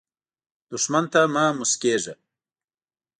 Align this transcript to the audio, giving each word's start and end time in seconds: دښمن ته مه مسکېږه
دښمن 0.69 1.05
ته 1.13 1.21
مه 1.33 1.43
مسکېږه 1.59 2.13